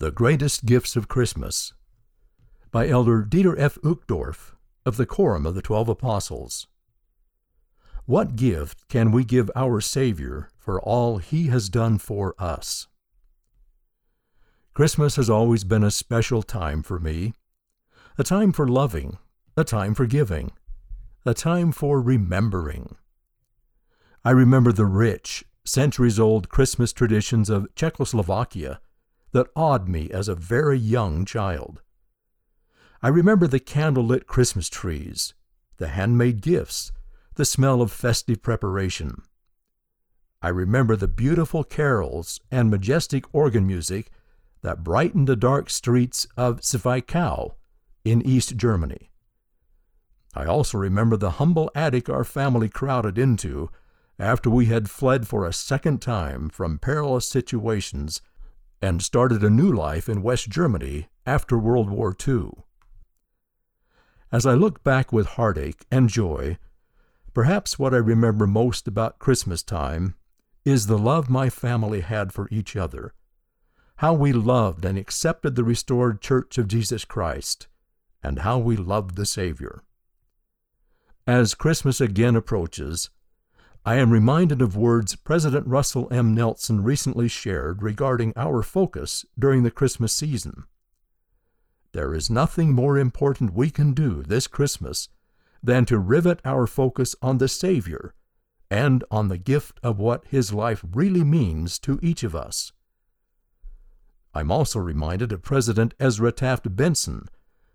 The 0.00 0.12
Greatest 0.12 0.64
Gifts 0.64 0.94
of 0.94 1.08
Christmas 1.08 1.72
by 2.70 2.86
Elder 2.86 3.26
Dieter 3.28 3.58
F. 3.58 3.78
Uchtdorf 3.82 4.54
of 4.86 4.96
the 4.96 5.06
Quorum 5.06 5.44
of 5.44 5.56
the 5.56 5.60
Twelve 5.60 5.88
Apostles. 5.88 6.68
What 8.06 8.36
gift 8.36 8.86
can 8.86 9.10
we 9.10 9.24
give 9.24 9.50
our 9.56 9.80
Savior 9.80 10.50
for 10.56 10.80
all 10.80 11.18
He 11.18 11.48
has 11.48 11.68
done 11.68 11.98
for 11.98 12.36
us? 12.38 12.86
Christmas 14.72 15.16
has 15.16 15.28
always 15.28 15.64
been 15.64 15.82
a 15.82 15.90
special 15.90 16.44
time 16.44 16.84
for 16.84 17.00
me, 17.00 17.34
a 18.16 18.22
time 18.22 18.52
for 18.52 18.68
loving, 18.68 19.18
a 19.56 19.64
time 19.64 19.94
for 19.94 20.06
giving, 20.06 20.52
a 21.26 21.34
time 21.34 21.72
for 21.72 22.00
remembering. 22.00 22.94
I 24.24 24.30
remember 24.30 24.70
the 24.70 24.86
rich, 24.86 25.44
centuries 25.64 26.20
old 26.20 26.48
Christmas 26.48 26.92
traditions 26.92 27.50
of 27.50 27.66
Czechoslovakia 27.74 28.78
that 29.32 29.48
awed 29.54 29.88
me 29.88 30.10
as 30.10 30.28
a 30.28 30.34
very 30.34 30.78
young 30.78 31.24
child. 31.24 31.82
I 33.02 33.08
remember 33.08 33.46
the 33.46 33.60
candlelit 33.60 34.26
Christmas 34.26 34.68
trees, 34.68 35.34
the 35.76 35.88
handmade 35.88 36.40
gifts, 36.40 36.92
the 37.34 37.44
smell 37.44 37.80
of 37.80 37.92
festive 37.92 38.42
preparation. 38.42 39.22
I 40.42 40.48
remember 40.48 40.96
the 40.96 41.08
beautiful 41.08 41.64
carols 41.64 42.40
and 42.50 42.70
majestic 42.70 43.24
organ 43.32 43.66
music 43.66 44.10
that 44.62 44.82
brightened 44.82 45.28
the 45.28 45.36
dark 45.36 45.70
streets 45.70 46.26
of 46.36 46.60
Zwickau 46.60 47.54
in 48.04 48.22
East 48.22 48.56
Germany. 48.56 49.10
I 50.34 50.44
also 50.46 50.78
remember 50.78 51.16
the 51.16 51.32
humble 51.32 51.70
attic 51.74 52.08
our 52.08 52.24
family 52.24 52.68
crowded 52.68 53.18
into 53.18 53.70
after 54.18 54.50
we 54.50 54.66
had 54.66 54.90
fled 54.90 55.26
for 55.26 55.46
a 55.46 55.52
second 55.52 56.02
time 56.02 56.48
from 56.48 56.78
perilous 56.78 57.26
situations 57.26 58.20
and 58.80 59.02
started 59.02 59.42
a 59.42 59.50
new 59.50 59.72
life 59.72 60.08
in 60.08 60.22
West 60.22 60.48
Germany 60.48 61.08
after 61.26 61.58
World 61.58 61.90
War 61.90 62.16
II. 62.26 62.50
As 64.30 64.46
I 64.46 64.54
look 64.54 64.84
back 64.84 65.12
with 65.12 65.26
heartache 65.26 65.86
and 65.90 66.08
joy, 66.08 66.58
perhaps 67.34 67.78
what 67.78 67.94
I 67.94 67.98
remember 67.98 68.46
most 68.46 68.86
about 68.86 69.18
Christmas 69.18 69.62
time 69.62 70.14
is 70.64 70.86
the 70.86 70.98
love 70.98 71.30
my 71.30 71.48
family 71.48 72.00
had 72.00 72.32
for 72.32 72.46
each 72.50 72.76
other, 72.76 73.14
how 73.96 74.12
we 74.12 74.32
loved 74.32 74.84
and 74.84 74.98
accepted 74.98 75.54
the 75.54 75.64
restored 75.64 76.20
Church 76.20 76.58
of 76.58 76.68
Jesus 76.68 77.04
Christ, 77.04 77.68
and 78.22 78.40
how 78.40 78.58
we 78.58 78.76
loved 78.76 79.16
the 79.16 79.26
Savior. 79.26 79.82
As 81.26 81.54
Christmas 81.54 82.00
again 82.00 82.36
approaches, 82.36 83.10
I 83.84 83.96
am 83.96 84.10
reminded 84.10 84.60
of 84.60 84.76
words 84.76 85.16
President 85.16 85.66
Russell 85.66 86.08
M. 86.10 86.34
Nelson 86.34 86.82
recently 86.82 87.28
shared 87.28 87.82
regarding 87.82 88.32
our 88.36 88.62
focus 88.62 89.24
during 89.38 89.62
the 89.62 89.70
Christmas 89.70 90.12
season. 90.12 90.64
There 91.92 92.14
is 92.14 92.28
nothing 92.28 92.74
more 92.74 92.98
important 92.98 93.54
we 93.54 93.70
can 93.70 93.92
do 93.94 94.22
this 94.22 94.46
Christmas 94.46 95.08
than 95.62 95.84
to 95.86 95.98
rivet 95.98 96.40
our 96.44 96.66
focus 96.66 97.16
on 97.22 97.38
the 97.38 97.48
Savior 97.48 98.14
and 98.70 99.04
on 99.10 99.28
the 99.28 99.38
gift 99.38 99.80
of 99.82 99.98
what 99.98 100.26
His 100.26 100.52
life 100.52 100.84
really 100.92 101.24
means 101.24 101.78
to 101.80 101.98
each 102.02 102.22
of 102.22 102.36
us. 102.36 102.72
I'm 104.34 104.50
also 104.50 104.78
reminded 104.78 105.32
of 105.32 105.42
President 105.42 105.94
Ezra 105.98 106.30
Taft 106.30 106.76
Benson, 106.76 107.26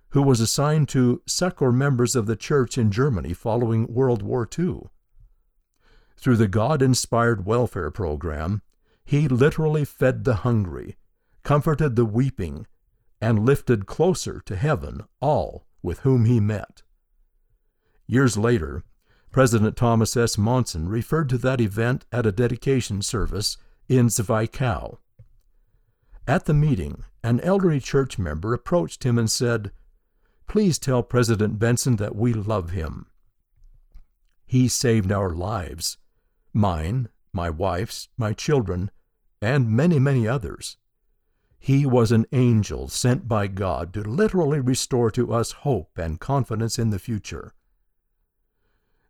who 0.10 0.22
was 0.22 0.40
assigned 0.40 0.90
to 0.90 1.24
succor 1.26 1.72
members 1.72 2.16
of 2.16 2.28
the 2.28 2.36
church 2.36 2.78
in 2.78 2.92
Germany 2.92 3.34
following 3.34 3.92
World 3.92 4.22
War 4.22 4.48
II. 4.58 4.84
Through 6.18 6.38
the 6.38 6.48
God 6.48 6.82
inspired 6.82 7.46
welfare 7.46 7.92
program, 7.92 8.62
he 9.04 9.28
literally 9.28 9.86
fed 9.86 10.24
the 10.24 10.36
hungry, 10.36 10.96
comforted 11.44 11.96
the 11.96 12.06
weeping, 12.06 12.66
and 13.20 13.46
lifted 13.46 13.86
closer 13.86 14.42
to 14.46 14.56
heaven 14.56 15.04
all 15.22 15.66
with 15.82 16.00
whom 16.00 16.26
he 16.26 16.40
met. 16.40 16.84
Years 18.08 18.38
later, 18.38 18.84
President 19.32 19.76
Thomas 19.76 20.16
S. 20.16 20.38
Monson 20.38 20.88
referred 20.88 21.28
to 21.30 21.38
that 21.40 21.60
event 21.60 22.06
at 22.12 22.26
a 22.26 22.32
dedication 22.32 23.02
service 23.02 23.58
in 23.90 24.08
Zwickau. 24.08 24.98
At 26.28 26.46
the 26.46 26.54
meeting, 26.54 27.04
an 27.24 27.40
elderly 27.42 27.80
church 27.80 28.18
member 28.18 28.54
approached 28.54 29.04
him 29.04 29.18
and 29.18 29.30
said, 29.30 29.72
Please 30.48 30.78
tell 30.78 31.04
President 31.04 31.60
Benson 31.60 31.96
that 31.98 32.16
we 32.16 32.34
love 32.34 32.70
him. 32.70 33.08
He 34.46 34.68
saved 34.68 35.12
our 35.12 35.32
lives 35.32 35.98
mine, 36.54 37.10
my 37.34 37.50
wife's, 37.50 38.10
my 38.18 38.34
children, 38.34 38.92
and 39.42 39.70
many, 39.70 40.00
many 40.00 40.28
others. 40.28 40.78
He 41.60 41.86
was 41.86 42.12
an 42.12 42.26
angel 42.32 42.88
sent 42.90 43.28
by 43.28 43.48
God 43.48 43.94
to 43.94 44.02
literally 44.02 44.60
restore 44.60 45.10
to 45.12 45.34
us 45.34 45.52
hope 45.52 45.98
and 45.98 46.20
confidence 46.20 46.78
in 46.78 46.90
the 46.90 47.00
future. 47.00 47.54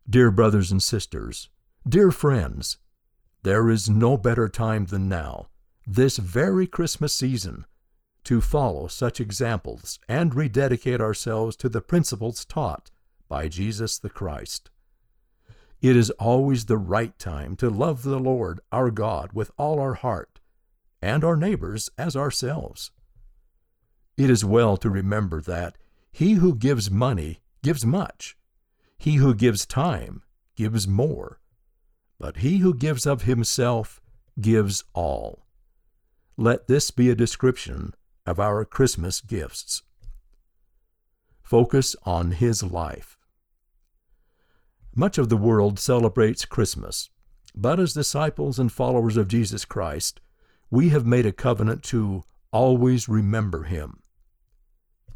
Dear 0.09 0.31
brothers 0.31 0.71
and 0.71 0.81
sisters, 0.81 1.49
dear 1.87 2.11
friends, 2.11 2.77
there 3.43 3.69
is 3.69 3.89
no 3.89 4.17
better 4.17 4.47
time 4.47 4.85
than 4.85 5.09
now, 5.09 5.47
this 5.85 6.17
very 6.17 6.67
Christmas 6.67 7.13
season, 7.13 7.65
to 8.23 8.39
follow 8.39 8.87
such 8.87 9.19
examples 9.19 9.99
and 10.07 10.33
rededicate 10.33 11.01
ourselves 11.01 11.55
to 11.57 11.69
the 11.69 11.81
principles 11.81 12.45
taught 12.45 12.91
by 13.27 13.47
Jesus 13.47 13.99
the 13.99 14.09
Christ. 14.09 14.69
It 15.83 15.97
is 15.97 16.11
always 16.11 16.65
the 16.65 16.77
right 16.77 17.19
time 17.19 17.57
to 17.57 17.69
love 17.69 18.03
the 18.03 18.17
Lord 18.17 18.61
our 18.71 18.89
God 18.89 19.31
with 19.33 19.51
all 19.57 19.81
our 19.81 19.95
heart, 19.95 20.39
and 21.01 21.25
our 21.25 21.35
neighbors 21.35 21.89
as 21.97 22.15
ourselves. 22.15 22.91
It 24.15 24.29
is 24.29 24.45
well 24.45 24.77
to 24.77 24.89
remember 24.89 25.41
that 25.41 25.77
he 26.09 26.35
who 26.35 26.55
gives 26.55 26.89
money 26.89 27.41
gives 27.61 27.85
much, 27.85 28.37
he 28.97 29.15
who 29.15 29.35
gives 29.35 29.65
time 29.65 30.23
gives 30.55 30.87
more, 30.87 31.41
but 32.17 32.37
he 32.37 32.59
who 32.59 32.73
gives 32.73 33.05
of 33.05 33.23
himself 33.23 34.01
gives 34.39 34.85
all. 34.93 35.45
Let 36.37 36.67
this 36.67 36.91
be 36.91 37.09
a 37.09 37.15
description 37.15 37.93
of 38.25 38.39
our 38.39 38.63
Christmas 38.63 39.19
gifts. 39.19 39.81
Focus 41.41 41.93
on 42.03 42.31
his 42.31 42.63
life. 42.63 43.17
Much 44.95 45.17
of 45.17 45.29
the 45.29 45.37
world 45.37 45.79
celebrates 45.79 46.45
Christmas, 46.45 47.09
but 47.55 47.79
as 47.79 47.93
disciples 47.93 48.59
and 48.59 48.71
followers 48.71 49.17
of 49.17 49.27
Jesus 49.27 49.65
Christ, 49.65 50.21
we 50.69 50.89
have 50.89 51.05
made 51.05 51.25
a 51.25 51.31
covenant 51.31 51.81
to 51.83 52.23
always 52.51 53.09
remember 53.09 53.63
Him. 53.63 54.01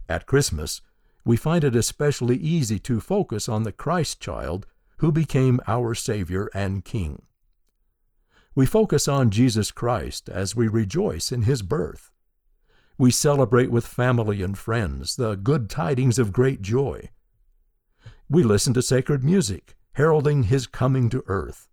At 0.09 0.25
Christmas, 0.25 0.81
we 1.23 1.37
find 1.37 1.63
it 1.63 1.75
especially 1.75 2.37
easy 2.37 2.79
to 2.79 2.99
focus 2.99 3.47
on 3.47 3.63
the 3.63 3.71
Christ 3.71 4.19
child 4.19 4.65
who 4.97 5.11
became 5.11 5.61
our 5.67 5.93
Savior 5.93 6.49
and 6.55 6.83
King. 6.83 7.21
We 8.55 8.65
focus 8.65 9.07
on 9.07 9.29
Jesus 9.29 9.69
Christ 9.69 10.27
as 10.27 10.55
we 10.55 10.67
rejoice 10.67 11.31
in 11.31 11.43
His 11.43 11.61
birth. 11.61 12.09
We 12.97 13.11
celebrate 13.11 13.69
with 13.69 13.85
family 13.85 14.41
and 14.41 14.57
friends 14.57 15.17
the 15.17 15.35
good 15.35 15.69
tidings 15.69 16.17
of 16.17 16.33
great 16.33 16.63
joy 16.63 17.11
we 18.29 18.43
listen 18.43 18.73
to 18.73 18.81
sacred 18.81 19.23
music 19.23 19.75
heralding 19.93 20.43
his 20.43 20.67
coming 20.67 21.09
to 21.09 21.23
earth. 21.27 21.69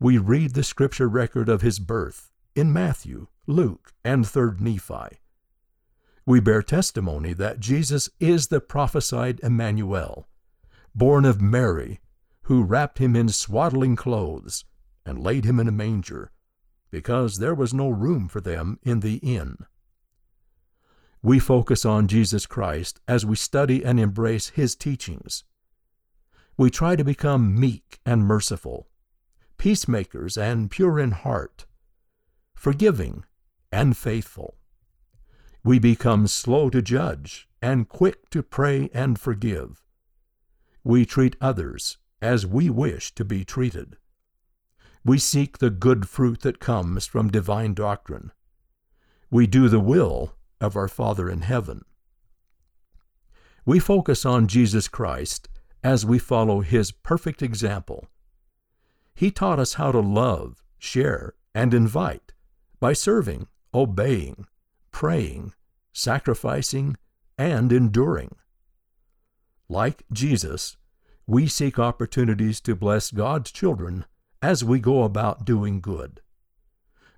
We 0.00 0.16
read 0.16 0.54
the 0.54 0.64
scripture 0.64 1.08
record 1.08 1.50
of 1.50 1.60
his 1.60 1.78
birth 1.78 2.30
in 2.56 2.72
Matthew, 2.72 3.26
Luke, 3.46 3.92
and 4.02 4.24
3rd 4.24 4.60
Nephi. 4.60 5.18
We 6.24 6.40
bear 6.40 6.62
testimony 6.62 7.34
that 7.34 7.60
Jesus 7.60 8.08
is 8.18 8.46
the 8.46 8.60
prophesied 8.60 9.38
Emmanuel, 9.42 10.26
born 10.94 11.26
of 11.26 11.42
Mary, 11.42 12.00
who 12.44 12.64
wrapped 12.64 12.98
him 12.98 13.14
in 13.14 13.28
swaddling 13.28 13.96
clothes 13.96 14.64
and 15.04 15.22
laid 15.22 15.44
him 15.44 15.60
in 15.60 15.68
a 15.68 15.72
manger, 15.72 16.30
because 16.90 17.36
there 17.36 17.54
was 17.54 17.74
no 17.74 17.90
room 17.90 18.28
for 18.28 18.40
them 18.40 18.78
in 18.82 19.00
the 19.00 19.16
inn. 19.16 19.58
We 21.22 21.38
focus 21.38 21.84
on 21.84 22.08
Jesus 22.08 22.46
Christ 22.46 22.98
as 23.06 23.26
we 23.26 23.36
study 23.36 23.84
and 23.84 24.00
embrace 24.00 24.48
his 24.48 24.74
teachings 24.74 25.44
we 26.60 26.68
try 26.68 26.94
to 26.94 27.02
become 27.02 27.58
meek 27.58 28.00
and 28.04 28.22
merciful, 28.22 28.86
peacemakers 29.56 30.36
and 30.36 30.70
pure 30.70 30.98
in 30.98 31.10
heart, 31.10 31.64
forgiving 32.54 33.24
and 33.72 33.96
faithful. 33.96 34.58
We 35.64 35.78
become 35.78 36.26
slow 36.26 36.68
to 36.68 36.82
judge 36.82 37.48
and 37.62 37.88
quick 37.88 38.28
to 38.28 38.42
pray 38.42 38.90
and 38.92 39.18
forgive. 39.18 39.82
We 40.84 41.06
treat 41.06 41.34
others 41.40 41.96
as 42.20 42.46
we 42.46 42.68
wish 42.68 43.14
to 43.14 43.24
be 43.24 43.42
treated. 43.42 43.96
We 45.02 45.16
seek 45.16 45.56
the 45.56 45.70
good 45.70 46.10
fruit 46.10 46.40
that 46.40 46.60
comes 46.60 47.06
from 47.06 47.30
divine 47.30 47.72
doctrine. 47.72 48.32
We 49.30 49.46
do 49.46 49.70
the 49.70 49.80
will 49.80 50.34
of 50.60 50.76
our 50.76 50.88
Father 50.88 51.30
in 51.30 51.40
heaven. 51.40 51.86
We 53.64 53.78
focus 53.78 54.26
on 54.26 54.46
Jesus 54.46 54.88
Christ 54.88 55.48
as 55.82 56.04
we 56.04 56.18
follow 56.18 56.60
His 56.60 56.92
perfect 56.92 57.42
example. 57.42 58.08
He 59.14 59.30
taught 59.30 59.58
us 59.58 59.74
how 59.74 59.92
to 59.92 60.00
love, 60.00 60.62
share, 60.78 61.34
and 61.54 61.74
invite 61.74 62.32
by 62.78 62.92
serving, 62.92 63.48
obeying, 63.74 64.46
praying, 64.90 65.52
sacrificing, 65.92 66.96
and 67.38 67.72
enduring. 67.72 68.34
Like 69.68 70.04
Jesus, 70.12 70.76
we 71.26 71.46
seek 71.46 71.78
opportunities 71.78 72.60
to 72.62 72.74
bless 72.74 73.10
God's 73.10 73.52
children 73.52 74.04
as 74.42 74.64
we 74.64 74.80
go 74.80 75.04
about 75.04 75.44
doing 75.44 75.80
good. 75.80 76.20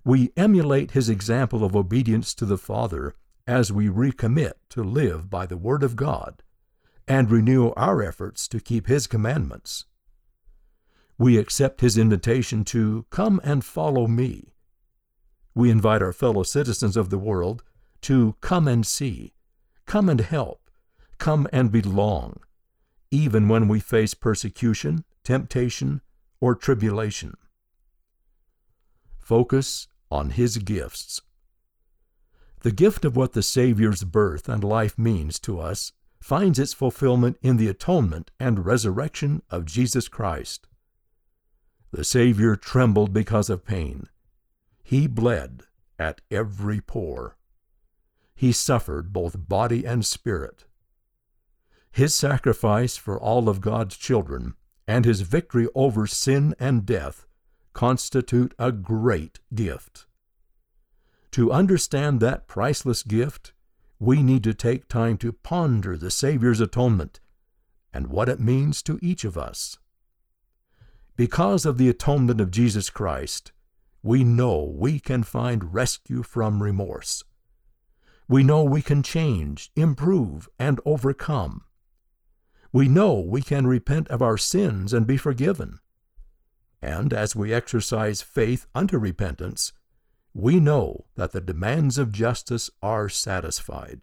We 0.04 0.32
emulate 0.36 0.90
his 0.90 1.08
example 1.08 1.64
of 1.64 1.76
obedience 1.76 2.34
to 2.34 2.44
the 2.44 2.58
Father 2.58 3.14
as 3.46 3.72
we 3.72 3.88
recommit 3.88 4.54
to 4.70 4.82
live 4.82 5.30
by 5.30 5.46
the 5.46 5.56
Word 5.56 5.82
of 5.82 5.96
God 5.96 6.42
and 7.06 7.30
renew 7.30 7.70
our 7.70 8.02
efforts 8.02 8.46
to 8.48 8.60
keep 8.60 8.86
his 8.86 9.06
commandments. 9.06 9.84
We 11.18 11.38
accept 11.38 11.80
his 11.80 11.98
invitation 11.98 12.64
to 12.66 13.06
come 13.10 13.40
and 13.44 13.64
follow 13.64 14.06
me. 14.06 14.54
We 15.54 15.70
invite 15.70 16.02
our 16.02 16.12
fellow 16.12 16.42
citizens 16.42 16.96
of 16.96 17.10
the 17.10 17.18
world 17.18 17.62
to 18.02 18.36
come 18.40 18.66
and 18.66 18.86
see, 18.86 19.34
come 19.86 20.08
and 20.08 20.20
help, 20.20 20.70
come 21.18 21.46
and 21.52 21.70
belong, 21.70 22.40
even 23.10 23.48
when 23.48 23.68
we 23.68 23.78
face 23.78 24.14
persecution, 24.14 25.04
temptation, 25.22 26.00
or 26.40 26.54
tribulation. 26.54 27.34
Focus 29.18 29.86
on 30.10 30.30
His 30.30 30.58
gifts. 30.58 31.20
The 32.60 32.72
gift 32.72 33.04
of 33.04 33.16
what 33.16 33.32
the 33.32 33.42
Savior's 33.42 34.04
birth 34.04 34.48
and 34.48 34.64
life 34.64 34.98
means 34.98 35.38
to 35.40 35.60
us 35.60 35.92
finds 36.22 36.58
its 36.58 36.72
fulfillment 36.72 37.36
in 37.42 37.56
the 37.56 37.68
atonement 37.68 38.30
and 38.38 38.64
resurrection 38.64 39.42
of 39.50 39.64
Jesus 39.64 40.06
Christ. 40.06 40.68
The 41.90 42.04
Savior 42.04 42.54
trembled 42.54 43.12
because 43.12 43.50
of 43.50 43.64
pain. 43.64 44.06
He 44.84 45.06
bled 45.08 45.64
at 45.98 46.20
every 46.30 46.80
pore. 46.80 47.36
He 48.34 48.52
suffered 48.52 49.12
both 49.12 49.48
body 49.48 49.84
and 49.84 50.06
spirit. 50.06 50.64
His 51.90 52.14
sacrifice 52.14 52.96
for 52.96 53.20
all 53.20 53.48
of 53.48 53.60
God's 53.60 53.96
children 53.96 54.54
and 54.86 55.04
his 55.04 55.22
victory 55.22 55.68
over 55.74 56.06
sin 56.06 56.54
and 56.58 56.86
death 56.86 57.26
constitute 57.72 58.54
a 58.58 58.70
great 58.70 59.40
gift. 59.54 60.06
To 61.32 61.50
understand 61.50 62.20
that 62.20 62.46
priceless 62.46 63.02
gift, 63.02 63.52
we 64.02 64.20
need 64.20 64.42
to 64.42 64.52
take 64.52 64.88
time 64.88 65.16
to 65.16 65.32
ponder 65.32 65.96
the 65.96 66.10
Savior's 66.10 66.60
atonement 66.60 67.20
and 67.92 68.08
what 68.08 68.28
it 68.28 68.40
means 68.40 68.82
to 68.82 68.98
each 69.00 69.22
of 69.22 69.38
us. 69.38 69.78
Because 71.14 71.64
of 71.64 71.78
the 71.78 71.88
atonement 71.88 72.40
of 72.40 72.50
Jesus 72.50 72.90
Christ, 72.90 73.52
we 74.02 74.24
know 74.24 74.74
we 74.76 74.98
can 74.98 75.22
find 75.22 75.72
rescue 75.72 76.24
from 76.24 76.64
remorse. 76.64 77.22
We 78.28 78.42
know 78.42 78.64
we 78.64 78.82
can 78.82 79.04
change, 79.04 79.70
improve, 79.76 80.48
and 80.58 80.80
overcome. 80.84 81.62
We 82.72 82.88
know 82.88 83.20
we 83.20 83.40
can 83.40 83.68
repent 83.68 84.08
of 84.08 84.20
our 84.20 84.36
sins 84.36 84.92
and 84.92 85.06
be 85.06 85.16
forgiven. 85.16 85.78
And 86.80 87.12
as 87.12 87.36
we 87.36 87.54
exercise 87.54 88.20
faith 88.20 88.66
unto 88.74 88.98
repentance, 88.98 89.72
we 90.34 90.58
know 90.58 91.04
that 91.14 91.32
the 91.32 91.40
demands 91.40 91.98
of 91.98 92.12
justice 92.12 92.70
are 92.82 93.08
satisfied. 93.08 94.00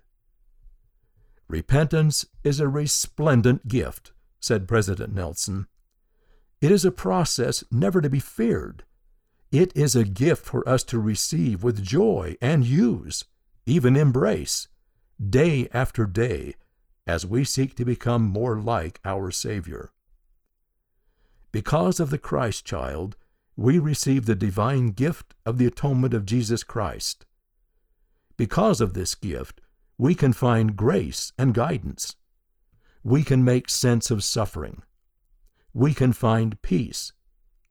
Repentance 1.48 2.26
is 2.44 2.60
a 2.60 2.68
resplendent 2.68 3.68
gift, 3.68 4.12
said 4.40 4.68
President 4.68 5.14
Nelson. 5.14 5.68
It 6.62 6.72
is 6.72 6.86
a 6.86 6.92
process 6.92 7.64
never 7.72 8.02
to 8.02 8.10
be 8.10 8.20
feared. 8.20 8.84
It 9.52 9.76
is 9.76 9.96
a 9.96 10.04
gift 10.04 10.46
for 10.46 10.68
us 10.70 10.84
to 10.86 11.00
receive 11.00 11.64
with 11.64 11.84
joy 11.84 12.36
and 12.40 12.64
use, 12.64 13.26
even 13.66 13.96
embrace, 13.96 14.68
day 15.20 15.68
after 15.74 16.06
day, 16.06 16.54
as 17.08 17.26
we 17.26 17.44
seek 17.44 17.76
to 17.76 17.86
become 17.86 18.22
more 18.22 18.60
like 18.60 19.00
our 19.04 19.32
Savior. 19.32 19.92
Because 21.52 22.00
of 22.00 22.12
the 22.12 22.20
Christ 22.20 22.64
child, 22.64 23.16
we 23.60 23.78
receive 23.78 24.26
the 24.26 24.36
divine 24.36 24.92
gift 24.92 25.36
of 25.46 25.58
the 25.58 25.66
atonement 25.66 26.14
of 26.14 26.26
Jesus 26.26 26.64
Christ. 26.64 27.26
Because 28.38 28.80
of 28.80 28.94
this 28.94 29.16
gift, 29.16 29.60
we 29.98 30.16
can 30.16 30.32
find 30.32 30.76
grace 30.76 31.34
and 31.38 31.54
guidance. 31.54 32.16
We 33.04 33.24
can 33.24 33.44
make 33.44 33.70
sense 33.70 34.12
of 34.12 34.24
suffering. 34.24 34.84
We 35.74 35.94
can 35.94 36.14
find 36.14 36.62
peace, 36.62 37.12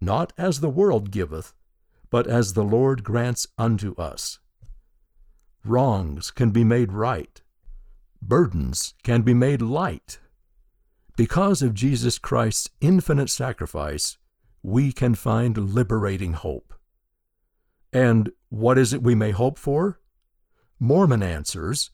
not 0.00 0.32
as 0.36 0.60
the 0.60 0.68
world 0.68 1.10
giveth, 1.10 1.54
but 2.10 2.26
as 2.26 2.52
the 2.52 2.64
Lord 2.64 3.02
grants 3.02 3.46
unto 3.56 3.94
us. 3.96 4.38
Wrongs 5.64 6.30
can 6.30 6.50
be 6.50 6.64
made 6.64 6.92
right 6.92 7.40
burdens 8.20 8.94
can 9.02 9.22
be 9.22 9.34
made 9.34 9.62
light. 9.62 10.18
Because 11.16 11.62
of 11.62 11.74
Jesus 11.74 12.18
Christ's 12.18 12.70
infinite 12.80 13.30
sacrifice, 13.30 14.18
we 14.62 14.92
can 14.92 15.14
find 15.14 15.56
liberating 15.74 16.32
hope. 16.32 16.74
And 17.92 18.30
what 18.48 18.78
is 18.78 18.92
it 18.92 19.02
we 19.02 19.14
may 19.14 19.30
hope 19.30 19.58
for? 19.58 20.00
Mormon 20.78 21.22
answers, 21.22 21.90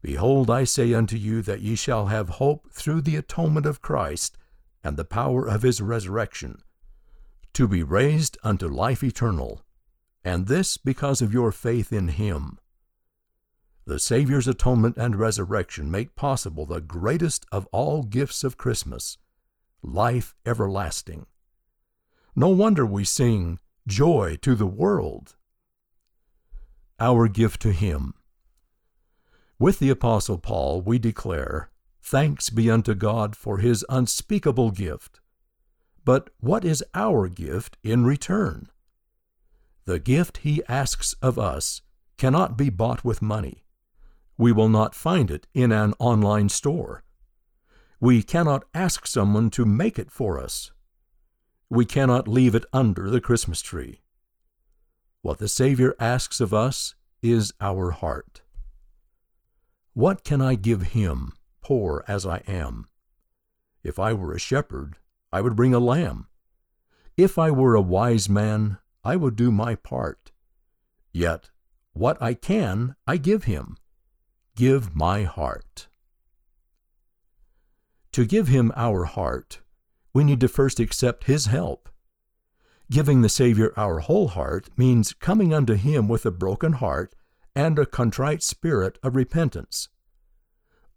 Behold, 0.00 0.50
I 0.50 0.64
say 0.64 0.94
unto 0.94 1.16
you 1.16 1.42
that 1.42 1.60
ye 1.60 1.74
shall 1.74 2.06
have 2.06 2.28
hope 2.28 2.70
through 2.72 3.02
the 3.02 3.16
atonement 3.16 3.66
of 3.66 3.82
Christ 3.82 4.38
and 4.82 4.96
the 4.96 5.04
power 5.04 5.46
of 5.46 5.62
his 5.62 5.80
resurrection, 5.80 6.62
to 7.52 7.66
be 7.66 7.82
raised 7.82 8.38
unto 8.44 8.68
life 8.68 9.02
eternal, 9.02 9.64
and 10.24 10.46
this 10.46 10.76
because 10.76 11.20
of 11.20 11.32
your 11.32 11.50
faith 11.50 11.92
in 11.92 12.08
him. 12.08 12.58
The 13.86 13.98
Savior's 13.98 14.46
atonement 14.46 14.96
and 14.96 15.16
resurrection 15.16 15.90
make 15.90 16.14
possible 16.14 16.66
the 16.66 16.80
greatest 16.80 17.46
of 17.50 17.66
all 17.72 18.02
gifts 18.02 18.44
of 18.44 18.56
Christmas 18.56 19.18
life 19.82 20.34
everlasting. 20.44 21.26
No 22.34 22.48
wonder 22.48 22.86
we 22.86 23.04
sing, 23.04 23.58
Joy 23.86 24.36
to 24.42 24.54
the 24.54 24.66
world. 24.66 25.36
Our 27.00 27.28
gift 27.28 27.62
to 27.62 27.72
Him. 27.72 28.14
With 29.58 29.78
the 29.78 29.90
Apostle 29.90 30.38
Paul, 30.38 30.82
we 30.82 30.98
declare, 30.98 31.70
Thanks 32.00 32.50
be 32.50 32.70
unto 32.70 32.94
God 32.94 33.36
for 33.36 33.58
His 33.58 33.84
unspeakable 33.88 34.70
gift. 34.70 35.20
But 36.04 36.30
what 36.40 36.64
is 36.64 36.84
our 36.94 37.28
gift 37.28 37.76
in 37.82 38.04
return? 38.04 38.68
The 39.84 39.98
gift 39.98 40.38
He 40.38 40.62
asks 40.68 41.14
of 41.22 41.38
us 41.38 41.82
cannot 42.16 42.56
be 42.56 42.70
bought 42.70 43.04
with 43.04 43.22
money 43.22 43.64
we 44.38 44.52
will 44.52 44.68
not 44.68 44.94
find 44.94 45.30
it 45.30 45.48
in 45.52 45.72
an 45.72 45.92
online 45.98 46.48
store. 46.48 47.02
We 48.00 48.22
cannot 48.22 48.64
ask 48.72 49.06
someone 49.06 49.50
to 49.50 49.64
make 49.64 49.98
it 49.98 50.12
for 50.12 50.40
us. 50.40 50.70
We 51.70 51.84
cannot 51.84 52.28
leave 52.28 52.54
it 52.54 52.64
under 52.72 53.10
the 53.10 53.20
Christmas 53.20 53.60
tree. 53.60 54.00
What 55.22 55.38
the 55.38 55.48
Savior 55.48 55.94
asks 55.98 56.40
of 56.40 56.54
us 56.54 56.94
is 57.22 57.52
our 57.60 57.90
heart. 57.90 58.42
What 59.92 60.24
can 60.24 60.40
I 60.40 60.54
give 60.54 60.82
Him, 60.92 61.32
poor 61.60 62.04
as 62.08 62.24
I 62.24 62.38
am? 62.46 62.88
If 63.82 63.98
I 63.98 64.12
were 64.12 64.32
a 64.32 64.38
shepherd, 64.38 64.96
I 65.32 65.40
would 65.40 65.56
bring 65.56 65.74
a 65.74 65.78
lamb. 65.78 66.28
If 67.16 67.38
I 67.38 67.50
were 67.50 67.74
a 67.74 67.80
wise 67.80 68.28
man, 68.28 68.78
I 69.04 69.16
would 69.16 69.36
do 69.36 69.50
my 69.50 69.74
part. 69.74 70.30
Yet, 71.12 71.50
what 71.92 72.20
I 72.22 72.34
can, 72.34 72.94
I 73.06 73.16
give 73.16 73.44
Him 73.44 73.76
Give 74.58 74.96
my 74.96 75.22
heart. 75.22 75.86
To 78.10 78.26
give 78.26 78.48
Him 78.48 78.72
our 78.74 79.04
heart, 79.04 79.60
we 80.12 80.24
need 80.24 80.40
to 80.40 80.48
first 80.48 80.80
accept 80.80 81.24
His 81.24 81.46
help. 81.46 81.88
Giving 82.90 83.20
the 83.20 83.28
Savior 83.28 83.72
our 83.76 84.00
whole 84.00 84.28
heart 84.28 84.70
means 84.76 85.12
coming 85.12 85.52
unto 85.52 85.74
Him 85.74 86.08
with 86.08 86.24
a 86.24 86.30
broken 86.30 86.74
heart 86.74 87.14
and 87.54 87.78
a 87.78 87.86
contrite 87.86 88.42
spirit 88.42 88.98
of 89.02 89.16
repentance. 89.16 89.88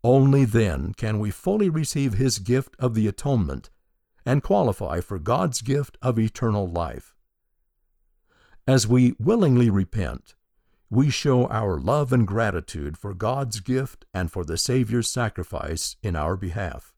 Only 0.03 0.46
then 0.46 0.94
can 0.94 1.20
we 1.20 1.32
fully 1.32 1.70
receive 1.70 2.13
His 2.13 2.39
gift 2.39 2.75
of 2.80 2.94
the 2.96 3.08
atonement 3.08 3.70
and 4.25 4.44
qualify 4.44 5.01
for 5.01 5.20
God's 5.20 5.62
gift 5.62 5.98
of 6.01 6.20
eternal 6.20 6.68
life. 6.68 7.15
As 8.68 8.88
we 8.88 9.15
willingly 9.20 9.70
repent, 9.70 10.36
we 10.89 11.10
show 11.10 11.48
our 11.48 11.80
love 11.80 12.13
and 12.13 12.27
gratitude 12.27 12.98
for 12.98 13.13
God's 13.13 13.60
gift 13.60 14.06
and 14.13 14.32
for 14.32 14.44
the 14.44 14.58
Savior's 14.58 15.10
sacrifice 15.10 15.96
in 16.03 16.15
our 16.15 16.36
behalf. 16.36 16.90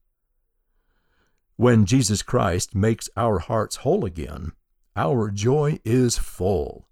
When 1.56 1.86
Jesus 1.86 2.24
Christ 2.24 2.74
makes 2.74 3.10
our 3.16 3.40
hearts 3.40 3.78
whole 3.78 4.06
again, 4.06 4.54
our 4.96 5.30
joy 5.30 5.80
is 5.86 6.18
full. 6.18 6.88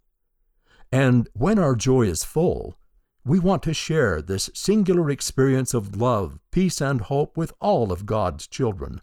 And 0.92 1.28
when 1.34 1.58
our 1.58 1.76
joy 1.76 2.04
is 2.04 2.24
full, 2.24 2.78
we 3.24 3.40
want 3.40 3.64
to 3.64 3.74
share 3.74 4.22
this 4.22 4.50
singular 4.54 5.10
experience 5.10 5.74
of 5.74 5.96
love, 5.96 6.40
peace, 6.52 6.82
and 6.82 7.02
hope 7.02 7.38
with 7.38 7.54
all 7.60 7.92
of 7.92 8.06
God's 8.06 8.48
children. 8.48 9.02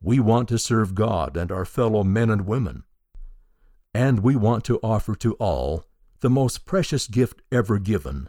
We 0.00 0.20
want 0.20 0.48
to 0.48 0.58
serve 0.58 0.94
God 0.94 1.36
and 1.36 1.50
our 1.50 1.64
fellow 1.64 2.04
men 2.04 2.30
and 2.30 2.46
women. 2.46 2.84
And 3.92 4.20
we 4.20 4.36
want 4.36 4.64
to 4.64 4.78
offer 4.82 5.16
to 5.16 5.34
all 5.34 5.84
the 6.20 6.30
most 6.30 6.64
precious 6.64 7.06
gift 7.06 7.42
ever 7.50 7.78
given, 7.78 8.28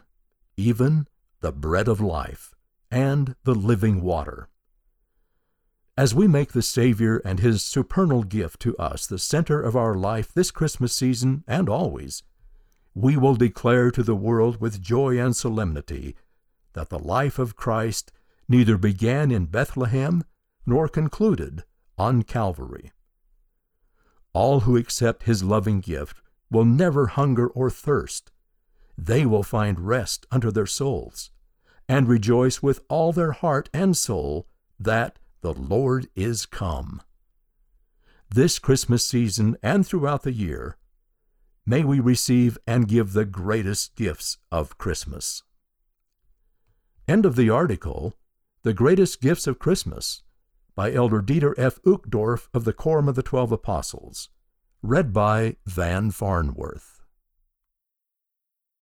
even 0.56 1.06
the 1.40 1.52
bread 1.52 1.86
of 1.86 2.00
life 2.00 2.54
and 2.90 3.36
the 3.44 3.54
living 3.54 4.00
water. 4.02 4.48
As 6.00 6.14
we 6.14 6.26
make 6.26 6.52
the 6.52 6.62
Savior 6.62 7.18
and 7.26 7.40
His 7.40 7.62
supernal 7.62 8.22
gift 8.22 8.58
to 8.60 8.74
us 8.78 9.06
the 9.06 9.18
center 9.18 9.60
of 9.60 9.76
our 9.76 9.94
life 9.94 10.32
this 10.32 10.50
Christmas 10.50 10.94
season 10.96 11.44
and 11.46 11.68
always, 11.68 12.22
we 12.94 13.18
will 13.18 13.34
declare 13.34 13.90
to 13.90 14.02
the 14.02 14.16
world 14.16 14.62
with 14.62 14.80
joy 14.80 15.18
and 15.18 15.36
solemnity 15.36 16.16
that 16.72 16.88
the 16.88 16.98
life 16.98 17.38
of 17.38 17.54
Christ 17.54 18.12
neither 18.48 18.78
began 18.78 19.30
in 19.30 19.44
Bethlehem 19.44 20.24
nor 20.64 20.88
concluded 20.88 21.64
on 21.98 22.22
Calvary. 22.22 22.92
All 24.32 24.60
who 24.60 24.78
accept 24.78 25.24
His 25.24 25.44
loving 25.44 25.80
gift 25.80 26.22
will 26.50 26.64
never 26.64 27.08
hunger 27.08 27.48
or 27.48 27.68
thirst. 27.68 28.32
They 28.96 29.26
will 29.26 29.42
find 29.42 29.78
rest 29.78 30.24
unto 30.30 30.50
their 30.50 30.64
souls 30.64 31.30
and 31.90 32.08
rejoice 32.08 32.62
with 32.62 32.80
all 32.88 33.12
their 33.12 33.32
heart 33.32 33.68
and 33.74 33.94
soul 33.94 34.46
that 34.78 35.18
the 35.40 35.54
Lord 35.54 36.08
is 36.14 36.46
come. 36.46 37.02
This 38.28 38.58
Christmas 38.58 39.04
season 39.04 39.56
and 39.62 39.86
throughout 39.86 40.22
the 40.22 40.32
year, 40.32 40.76
may 41.66 41.82
we 41.82 41.98
receive 42.00 42.58
and 42.66 42.86
give 42.86 43.12
the 43.12 43.24
greatest 43.24 43.96
gifts 43.96 44.38
of 44.52 44.78
Christmas. 44.78 45.42
End 47.08 47.26
of 47.26 47.36
the 47.36 47.50
article 47.50 48.14
The 48.62 48.74
Greatest 48.74 49.20
Gifts 49.20 49.46
of 49.46 49.58
Christmas 49.58 50.22
by 50.76 50.92
Elder 50.92 51.20
Dieter 51.20 51.54
F. 51.58 51.80
Uchtdorf 51.82 52.48
of 52.54 52.64
the 52.64 52.72
Quorum 52.72 53.08
of 53.08 53.14
the 53.14 53.22
Twelve 53.22 53.50
Apostles. 53.50 54.28
Read 54.82 55.12
by 55.12 55.56
Van 55.66 56.10
Farnworth. 56.10 56.99